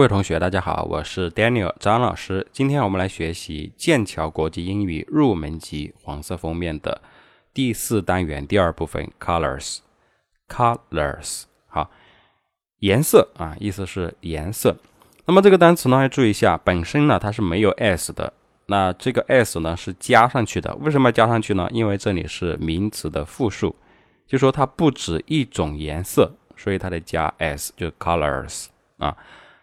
[0.00, 2.46] 各位同学，大家好，我是 Daniel 张老师。
[2.52, 7.02] 今天我们来学习剑桥国际英语入门级黄色封面的
[7.52, 9.80] 第四单元第二部分 Colors。
[10.48, 11.90] Colors，好，
[12.78, 14.74] 颜色啊，意思是颜色。
[15.26, 18.32] 那么这个单词呢，要注意一下，本身呢它是没有 s 的，
[18.68, 20.74] 那这个 s 呢是加上去的。
[20.76, 21.68] 为什么要加上去呢？
[21.70, 23.76] 因为这里是名词的复数，
[24.26, 29.14] 就说它不止一种颜色，所以它得加 s，就是 colors 啊。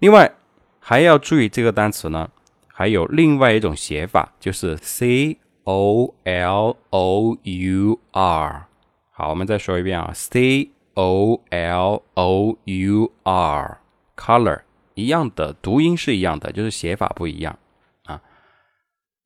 [0.00, 0.34] 另外
[0.78, 2.30] 还要注意这个单词呢，
[2.66, 8.66] 还有另外一种写法，就是 c o l o u r。
[9.10, 14.62] 好，我们再说一遍啊，c o l o u r，color
[14.94, 17.58] 一样的读音是一样的，就是写法不一样
[18.04, 18.22] 啊。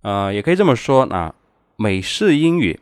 [0.03, 1.37] 呃，也可以这么说啊，
[1.77, 2.81] 美式英语，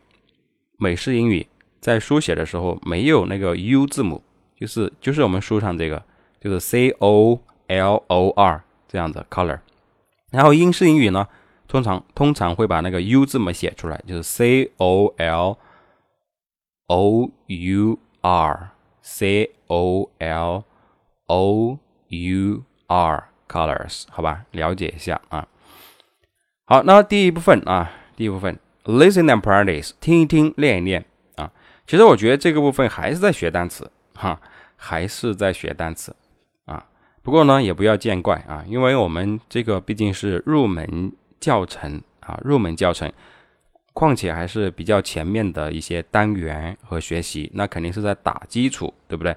[0.79, 1.47] 美式英语
[1.79, 4.23] 在书写的时候没有那个 u 字母，
[4.59, 6.03] 就是就是我们书上这个，
[6.41, 7.39] 就是 c o。
[7.73, 9.61] L O R 这样的 color，
[10.31, 11.27] 然后英式英语呢，
[11.67, 15.57] 通常通常会把那个 U 字母写出来，就是 C O L
[16.89, 20.65] O U R，C O L
[21.27, 21.79] O
[22.09, 25.49] U R colors，好吧，了解一下啊。
[26.67, 31.05] 好，那第一部分啊，第一部分 listen and practice，听一听，练一练
[31.37, 31.51] 啊。
[31.87, 34.39] 其实我觉得这个部分还是在学单词哈，
[34.77, 36.15] 还是在学单词。
[37.23, 43.11] 不过呢，也不要见怪啊，因为我们这个毕竟是入门教程啊，入门教程，
[43.93, 49.37] 况且还是比较前面的一些单元和学习，那肯定是在打基础，对不对？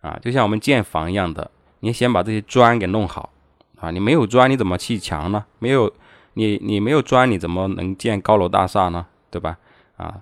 [0.00, 3.30] 啊，就像我们建房一样的，你先把这些砖给弄好
[3.78, 5.44] 啊，你没有砖你怎么砌墙呢？
[5.60, 5.92] 没有
[6.34, 9.06] 你你没有砖你怎么能建高楼大厦呢？
[9.30, 9.56] 对吧？
[9.96, 10.20] 啊，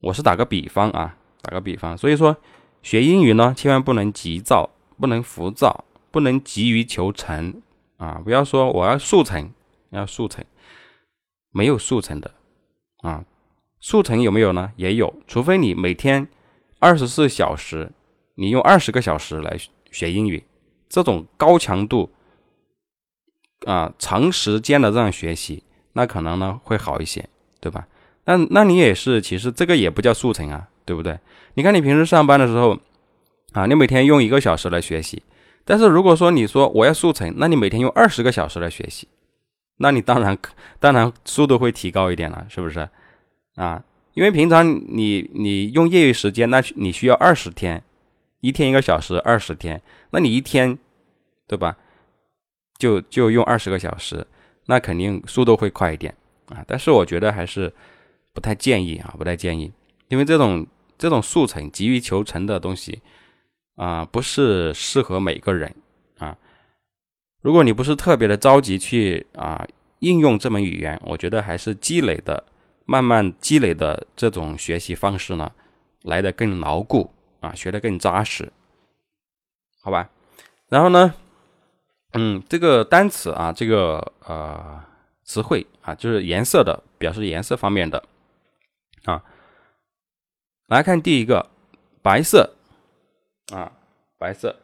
[0.00, 2.36] 我是打个比方啊，打个比方，所以说
[2.82, 4.70] 学英语呢，千万不能急躁，
[5.00, 5.84] 不能浮躁。
[6.10, 7.62] 不能急于求成
[7.96, 8.20] 啊！
[8.24, 9.50] 不要说我要速成，
[9.90, 10.44] 要速成，
[11.50, 12.30] 没有速成的
[13.02, 13.24] 啊！
[13.80, 14.72] 速成有没有呢？
[14.76, 16.28] 也有，除非你每天
[16.78, 17.90] 二十四小时，
[18.34, 19.58] 你用二十个小时来
[19.90, 20.42] 学英语，
[20.88, 22.10] 这种高强度
[23.66, 25.62] 啊、长时间的这样学习，
[25.92, 27.28] 那可能呢会好一些，
[27.60, 27.86] 对吧？
[28.24, 31.18] 那那你也是，其实这个也不叫速成啊，对不对？
[31.54, 32.78] 你看你平时上班的时候
[33.52, 35.22] 啊，你每天用一个小时来学习。
[35.70, 39.06] 但是如果说你说我要速成，那你每天用二十个小时来学习，
[39.76, 40.36] 那你当然
[40.80, 42.88] 当然速度会提高一点了，是不是
[43.54, 43.80] 啊？
[44.14, 47.84] 因为平常你你用业余时间，那你需要二十天，
[48.40, 49.80] 一天一个小时，二十天，
[50.10, 50.76] 那你一天
[51.46, 51.76] 对吧？
[52.76, 54.26] 就就用二十个小时，
[54.66, 56.12] 那肯定速度会快一点
[56.48, 56.64] 啊。
[56.66, 57.72] 但是我觉得还是
[58.32, 59.70] 不太建议啊，不太建议，
[60.08, 60.66] 因为这种
[60.98, 63.00] 这种速成、急于求成的东西。
[63.76, 65.74] 啊，不是适合每个人
[66.18, 66.36] 啊。
[67.40, 69.66] 如果你不是特别的着急去啊
[70.00, 72.44] 应用这门语言，我觉得还是积累的、
[72.84, 75.50] 慢慢积累的这种学习方式呢，
[76.02, 77.10] 来的更牢固
[77.40, 78.52] 啊，学的更扎实，
[79.82, 80.10] 好吧？
[80.68, 81.14] 然后呢，
[82.12, 84.84] 嗯，这个单词啊，这个呃
[85.24, 88.04] 词汇啊，就是颜色的，表示颜色方面的
[89.04, 89.24] 啊。
[90.66, 91.48] 来看第一个，
[92.02, 92.56] 白色。
[93.52, 93.72] 啊，
[94.18, 94.56] 白色，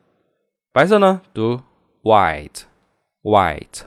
[0.73, 1.61] 白色呢读
[2.03, 3.83] white，white。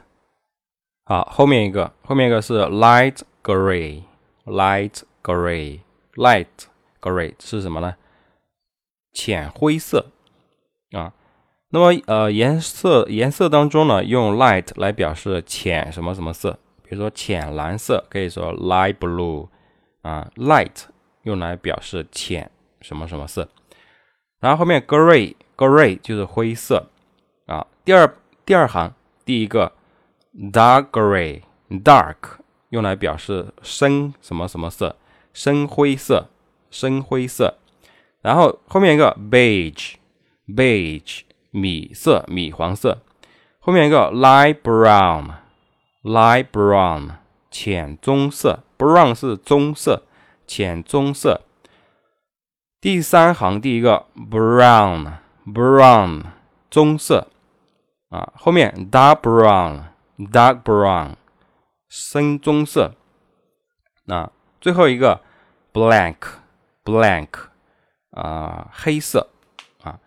[1.05, 6.47] 好，后面一个，后面一个是 light gray，light gray，light
[7.01, 7.95] gray 是什么呢？
[9.13, 10.07] 浅灰色
[10.91, 11.13] 啊。
[11.69, 19.47] 那么呃，颜色颜色当中呢，用 light 来表示浅什么什么色，比如说浅蓝色，可以说 light blue
[20.01, 20.85] 啊，light
[21.23, 23.47] 用来表示浅什么什么色。
[24.39, 26.87] 然后后面 gray gray 就是灰色
[27.45, 27.65] 啊。
[27.83, 28.93] 第二第二行
[29.25, 29.71] 第一个
[30.51, 32.15] dark gray dark
[32.69, 34.95] 用来表示深什么什么色，
[35.33, 36.29] 深灰色，
[36.69, 37.57] 深灰色。
[38.21, 39.95] 然后后面一个 beige
[40.47, 42.99] beige 米色米黄色。
[43.59, 45.31] 后面一个 light brown
[46.03, 47.09] light brown
[47.51, 50.03] 浅棕色，brown 是棕色，
[50.47, 51.41] 浅棕色。
[52.81, 55.15] 第三行第一个 brown
[55.45, 56.23] brown
[56.71, 57.27] 棕色
[58.09, 59.83] 啊，后面 dark brown
[60.31, 61.15] dark brown
[61.89, 62.93] 深棕色，
[64.05, 64.31] 那
[64.61, 65.19] 最后一个
[65.73, 66.15] black
[66.85, 67.27] black
[68.11, 69.27] 啊黑色
[69.83, 69.99] 啊，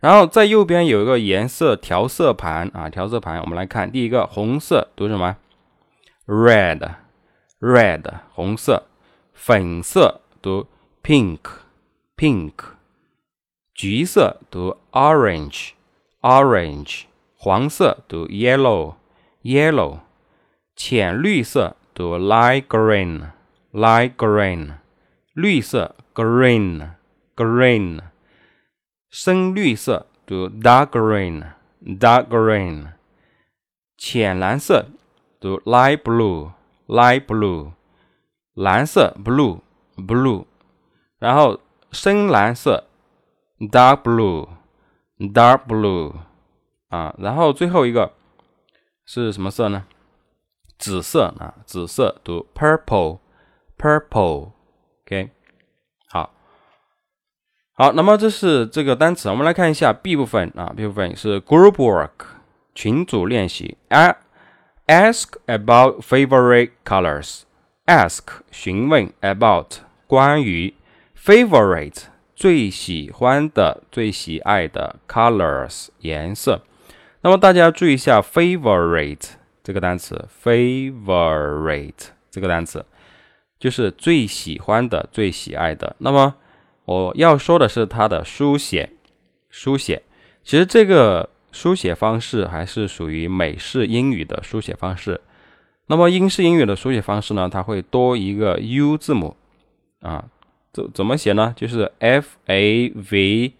[0.00, 5.36] 然后在右边有一个颜色调色盘啊，调色盘我们来看第一个红色读什么
[6.26, 6.96] ？red
[7.60, 8.02] red
[8.32, 8.88] 红色，
[9.32, 10.66] 粉色读
[11.04, 11.38] pink。
[12.15, 12.53] pink，
[13.73, 17.03] 橘色读 orange，orange
[17.35, 19.99] 黄色读 yellow，yellow。
[20.75, 24.75] 浅绿色读 light green，light green。
[25.33, 28.01] 绿色 green，green。
[29.09, 32.93] 深绿色读 dark green，dark green。
[33.97, 34.87] 浅蓝色
[35.39, 37.71] 读 light blue，light blue。
[38.53, 40.45] 蓝色 blue，blue。
[41.19, 41.59] 然后
[41.92, 42.84] 深蓝色
[43.58, 46.12] ，dark blue，dark blue，
[46.88, 48.12] 啊，然后最后一个
[49.04, 49.84] 是什么色呢？
[50.78, 55.30] 紫色啊，紫色读 purple，purple，OK，
[56.10, 56.34] 好，
[57.72, 62.26] 好，那么这是这个单词，我们来看一下 B 部分啊，B 部分是 group work，
[62.74, 63.78] 群组练习
[64.86, 70.74] ，ask about favorite colors，ask 询问 about 关于。
[71.26, 72.04] Favorite
[72.36, 76.62] 最喜欢的、最喜爱的 colors 颜色。
[77.22, 79.30] 那么大家注意一下，favorite
[79.64, 82.86] 这个单词，favorite 这个单词
[83.58, 85.96] 就是最喜欢的、最喜爱的。
[85.98, 86.36] 那么
[86.84, 88.90] 我要说的是它的书写，
[89.50, 90.04] 书写。
[90.44, 95.20] 其实这个书写方式还是属于美式英语的书写方式。
[95.88, 99.36] 那么英式英语的书写方式呢，它会多一个 U 字母
[99.98, 100.26] 啊。
[100.76, 101.54] 怎怎么写呢？
[101.56, 103.54] 就是 f a v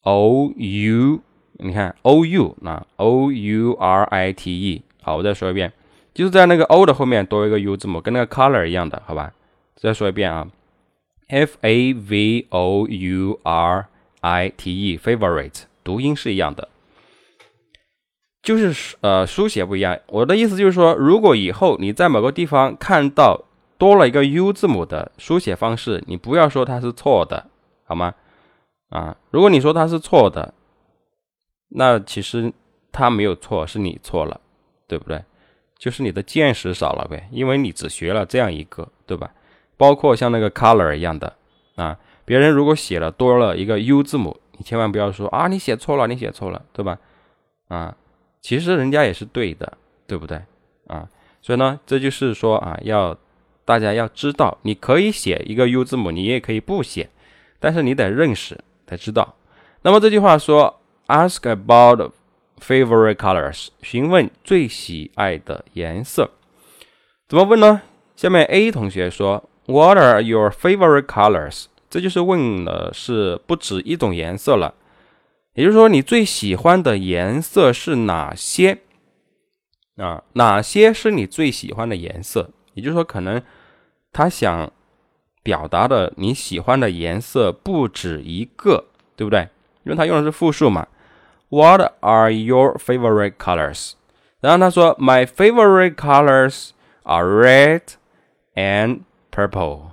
[0.00, 1.20] o u，
[1.52, 5.72] 你看 o u 那 o u r i t e，好，我再说一遍，
[6.12, 9.32] 就是在那个 o 的后面多一个 u 字母，跟那个 color 一样的，好吧？
[9.76, 10.48] 再说一遍啊
[11.28, 13.86] ，f a v o u r
[14.22, 16.68] i t e，favorite，读音是一样的，
[18.42, 19.96] 就是呃书写不一样。
[20.08, 23.44] 我的意思就是说，如果以后你在某个地方看到。
[23.82, 27.48] 多了一个 U 字母的书写方式，你不要说它是错的，
[27.82, 28.14] 好吗？
[28.90, 30.54] 啊，如果你说它是错的，
[31.70, 32.52] 那其实
[32.92, 34.40] 它没有错，是你错了，
[34.86, 35.24] 对不对？
[35.76, 39.28] 就是你的见识少了呗，因为你只学了这样一个，对吧？
[39.76, 41.34] 包括像那个 color 一样的
[41.74, 46.96] 啊，别人如果写了多了一个 U 字母，你千万不要说啊，你写错了，你写错了，对吧？
[47.66, 47.96] 啊，
[48.40, 49.76] 其实人家也是对的，
[50.06, 50.40] 对不对？
[50.86, 51.08] 啊，
[51.40, 53.18] 所以呢，这就是说啊，要。
[53.64, 57.08] 大家要知道，你可以写一个 U 字母，你也可以不写，
[57.60, 59.36] 但是你得认识，得知道。
[59.82, 62.12] 那么这句话说，ask about
[62.60, 66.30] favorite colors，询问最喜爱的颜色，
[67.28, 67.82] 怎么问呢？
[68.14, 71.66] 下面 A 同学说，What are your favorite colors？
[71.90, 74.74] 这就是问的是不止一种颜色了，
[75.54, 78.78] 也就是说，你最喜欢的颜色是哪些？
[79.96, 82.50] 啊，哪些是你最喜欢的颜色？
[82.74, 83.42] 也就是说，可能
[84.12, 84.72] 他想
[85.42, 88.86] 表达的你喜欢的颜色不止一个，
[89.16, 89.48] 对不对？
[89.84, 90.86] 因为他用的是复数嘛。
[91.48, 93.92] What are your favorite colors？
[94.40, 96.70] 然后他说，My favorite colors
[97.02, 97.82] are red
[98.54, 99.90] and purple.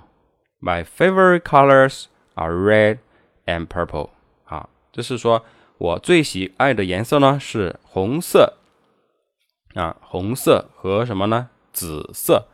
[0.60, 2.04] My favorite colors
[2.34, 2.98] are red
[3.46, 4.10] and purple.
[4.44, 5.44] 好，就是说
[5.78, 8.54] 我最喜爱的颜色呢是红色
[9.74, 11.50] 啊，红色和什么呢？
[11.72, 12.46] 紫色。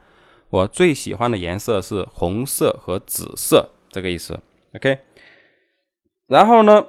[0.51, 4.39] 我最喜欢的颜色是红色和紫色，这个意思。
[4.75, 4.99] OK，
[6.27, 6.87] 然后呢，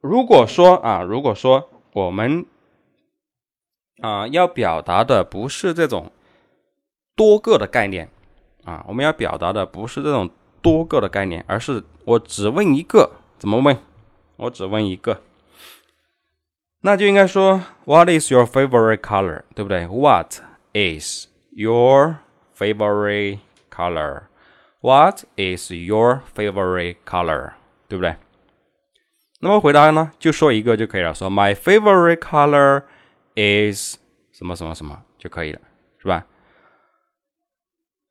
[0.00, 2.46] 如果说啊，如果说我们
[4.00, 6.10] 啊要表达的不是这种
[7.14, 8.08] 多个的概念
[8.64, 10.30] 啊，我们要表达的不是这种
[10.62, 13.76] 多个的概念，而是我只问一个，怎么问？
[14.36, 15.20] 我只问一个，
[16.80, 19.42] 那就应该说 What is your favorite color？
[19.54, 20.36] 对不对？What
[20.72, 22.20] is your
[22.60, 23.38] favorite
[23.70, 24.24] color.
[24.82, 27.52] What is your favorite color？
[27.88, 28.16] 对不对？
[29.40, 32.82] 那么回答呢，就说一个就可以了，说 My favorite color
[33.34, 33.96] is
[34.32, 35.60] 什么什么什么就可以了，
[35.98, 36.26] 是吧？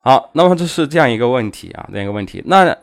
[0.00, 2.42] 好，那么这是这样一个问题啊，这样一个问题。
[2.46, 2.76] 那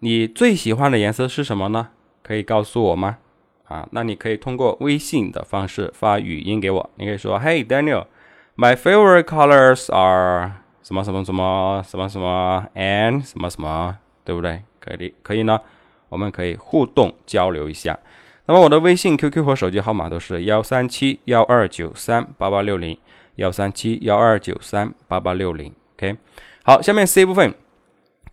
[0.00, 1.90] 你最喜欢的颜色是什么呢？
[2.22, 3.18] 可以告诉我吗？
[3.64, 10.52] 啊，那你可以通过微信的方式发语音给我，你可以说 Hey Daniel，my favorite colors are
[10.84, 14.62] 什么什么什么什么什么 and 什么什么，对不对？
[14.78, 15.58] 可以可以呢，
[16.10, 17.98] 我们可以互动交流一下。
[18.44, 22.98] 那么我的微信、QQ 和手机号码都是幺三七幺二九三八八六零，
[23.36, 25.72] 幺三七幺二九三八八六零。
[25.96, 26.18] OK，
[26.62, 27.54] 好，下面 C 部分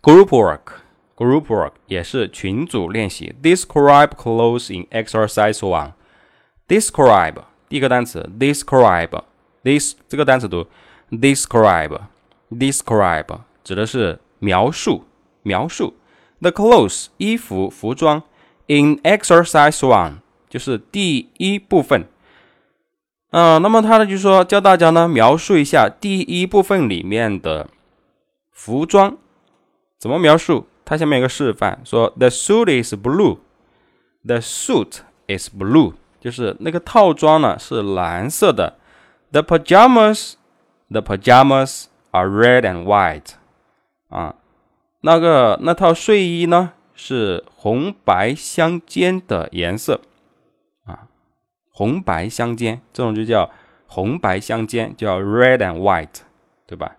[0.02, 3.34] ，Group work，Group work 也是群组练习。
[3.42, 5.92] Describe clothes in exercise one。
[6.68, 7.36] Describe
[7.70, 10.66] 第一个单词，describe，this 这个单词读
[11.10, 11.98] describe。
[12.58, 15.04] Describe 指的是描述，
[15.42, 15.94] 描述。
[16.40, 18.22] The clothes 衣服、服装。
[18.68, 20.18] In exercise one
[20.48, 22.06] 就是第一部分。
[23.30, 27.68] 嗯，那么他呢就说教大家呢描述一下第一部分里面的
[28.50, 29.16] 服装
[29.98, 30.66] 怎么描述。
[30.84, 33.38] 它下面有个示范，说 The suit is blue.
[34.24, 38.78] The suit is blue，就是那个套装呢是蓝色的。
[39.30, 40.34] The pajamas,
[40.90, 43.32] the pajamas are red and white.
[44.08, 44.36] 啊，
[45.00, 50.00] 那个那套睡衣呢是红白相间的颜色。
[50.86, 51.08] 啊，
[51.72, 53.50] 红白相间，这种就叫
[53.88, 56.20] 红白相间，叫 red and white，
[56.66, 56.96] 对吧？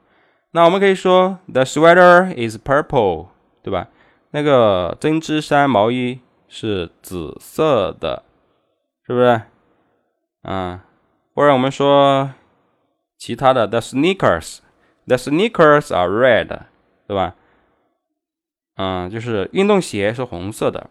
[0.52, 3.28] 那我们可以说 The sweater is purple，
[3.64, 3.88] 对吧？
[4.32, 6.20] 那个针织衫毛衣。
[6.56, 8.22] 是紫色的，
[9.08, 9.42] 是不是？
[10.44, 10.80] 嗯，
[11.34, 12.32] 或者我们说
[13.18, 14.60] 其他的，the sneakers
[15.06, 16.48] The sneakers are red，
[17.08, 17.36] 对吧？
[18.76, 20.90] 嗯，就是运动鞋是红色的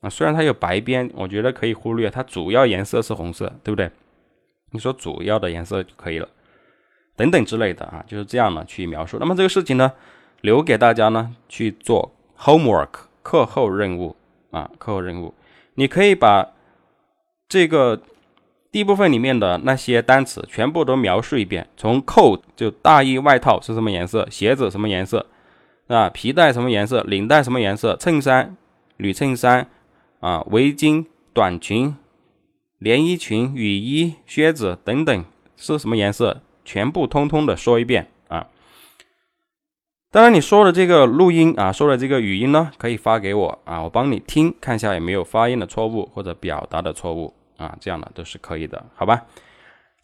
[0.00, 3.90] 啊，虽然它有白边，我觉得可以忽略，它主要颜色是红色，对不对？
[4.72, 6.28] 你说主要的颜色就可以了，
[7.16, 9.18] 等等之类的啊，就是这样的去描述。
[9.18, 9.92] 那么这个事情呢，
[10.40, 12.90] 留给大家呢去做 homework
[13.22, 14.16] 课后任务。
[14.52, 15.34] 啊，课后任务，
[15.74, 16.54] 你可以把
[17.46, 18.00] 这个
[18.76, 21.66] 第一部分里面的那些单词全部都描述一遍。
[21.78, 25.24] 从 coat 就大衣外套是什么颜色，鞋子什么颜色，
[25.86, 28.54] 啊，皮带什么颜色，领带什么颜色，衬衫、
[28.98, 29.66] 女衬衫
[30.20, 31.96] 啊，围巾、短裙、
[32.78, 35.24] 连衣裙、雨衣、靴子等等
[35.56, 38.48] 是什么颜色，全部通通的说一遍啊。
[40.10, 49.24] 当然，你说的这个录音啊，说的这个语音呢，可以发给我啊，我帮你听，看一下有没有发音的错误或者表达的错误啊，这样的都是可以的，好吧？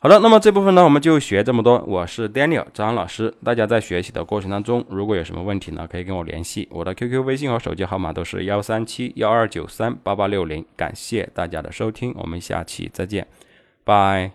[0.01, 1.79] 好的，那么这部分呢，我们就学这么多。
[1.87, 10.65] 我是 Daniel 张老师，大家在学习的过程当中，如果有什么问题呢，可以跟我联系，我的 QQ、微信和手机号码都是幺三七幺二九三八八六零。
[10.77, 13.29] 感谢大家的收听，我们下期再见，
[13.85, 14.33] 拜。